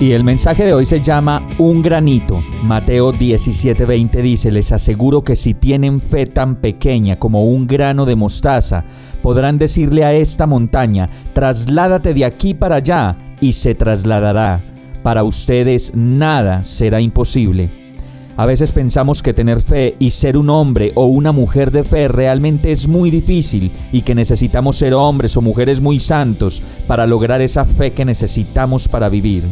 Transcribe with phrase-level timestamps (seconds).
[0.00, 2.42] Y el mensaje de hoy se llama Un granito.
[2.62, 8.16] Mateo 17:20 dice, les aseguro que si tienen fe tan pequeña como un grano de
[8.16, 8.86] mostaza,
[9.22, 14.62] podrán decirle a esta montaña, trasládate de aquí para allá, y se trasladará.
[15.02, 17.68] Para ustedes nada será imposible.
[18.38, 22.08] A veces pensamos que tener fe y ser un hombre o una mujer de fe
[22.08, 27.42] realmente es muy difícil y que necesitamos ser hombres o mujeres muy santos para lograr
[27.42, 29.44] esa fe que necesitamos para vivir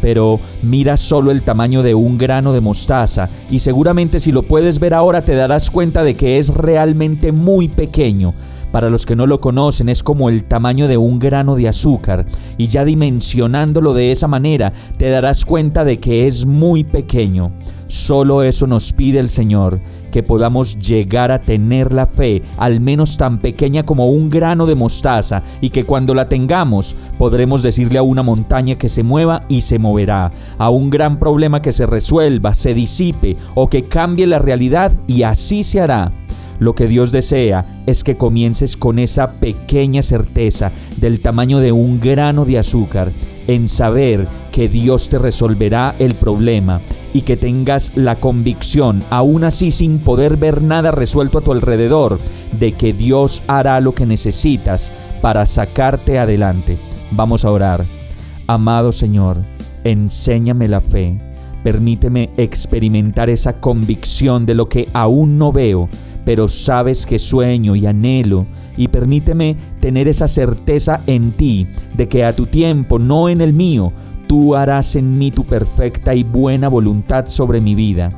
[0.00, 4.78] pero mira solo el tamaño de un grano de mostaza y seguramente si lo puedes
[4.80, 8.34] ver ahora te darás cuenta de que es realmente muy pequeño.
[8.72, 12.26] Para los que no lo conocen es como el tamaño de un grano de azúcar
[12.58, 17.50] y ya dimensionándolo de esa manera te darás cuenta de que es muy pequeño.
[17.88, 19.80] Solo eso nos pide el Señor,
[20.12, 24.74] que podamos llegar a tener la fe, al menos tan pequeña como un grano de
[24.74, 29.62] mostaza, y que cuando la tengamos podremos decirle a una montaña que se mueva y
[29.62, 34.38] se moverá, a un gran problema que se resuelva, se disipe o que cambie la
[34.38, 36.12] realidad y así se hará.
[36.58, 42.00] Lo que Dios desea es que comiences con esa pequeña certeza del tamaño de un
[42.00, 43.12] grano de azúcar,
[43.46, 49.70] en saber que Dios te resolverá el problema y que tengas la convicción, aún así
[49.70, 52.18] sin poder ver nada resuelto a tu alrededor,
[52.58, 56.76] de que Dios hará lo que necesitas para sacarte adelante.
[57.10, 57.84] Vamos a orar.
[58.46, 59.38] Amado Señor,
[59.84, 61.18] enséñame la fe.
[61.62, 65.88] Permíteme experimentar esa convicción de lo que aún no veo,
[66.24, 68.46] pero sabes que sueño y anhelo.
[68.76, 71.66] Y permíteme tener esa certeza en ti
[71.96, 73.92] de que a tu tiempo, no en el mío,
[74.28, 78.12] tú harás en mí tu perfecta y buena voluntad sobre mi vida.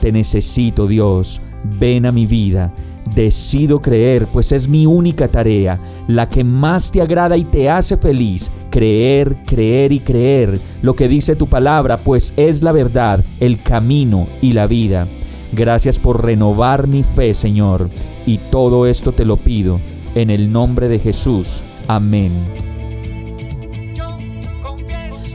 [0.00, 1.42] Te necesito, Dios,
[1.78, 2.72] ven a mi vida.
[3.14, 7.96] Decido creer, pues es mi única tarea, la que más te agrada y te hace
[7.96, 8.50] feliz.
[8.70, 14.26] Creer, creer y creer lo que dice tu palabra, pues es la verdad, el camino
[14.40, 15.06] y la vida.
[15.52, 17.88] Gracias por renovar mi fe, Señor.
[18.26, 19.80] Y todo esto te lo pido
[20.14, 21.62] en el nombre de Jesús.
[21.88, 22.67] Amén.